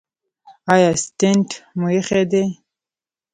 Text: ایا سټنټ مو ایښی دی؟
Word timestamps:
ایا 0.73 0.91
سټنټ 1.03 1.49
مو 1.77 1.87
ایښی 1.95 2.23
دی؟ 2.31 2.43